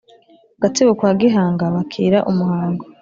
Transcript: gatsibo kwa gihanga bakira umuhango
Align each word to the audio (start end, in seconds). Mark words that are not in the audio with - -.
gatsibo 0.61 0.91
kwa 0.99 1.11
gihanga 1.19 1.63
bakira 1.75 2.19
umuhango 2.31 2.83